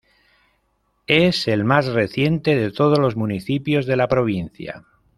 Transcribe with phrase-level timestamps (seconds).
[1.05, 4.83] Es el más reciente de todos los municipios de la provincia.